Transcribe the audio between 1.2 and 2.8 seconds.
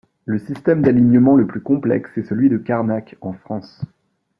le plus complexe est celui de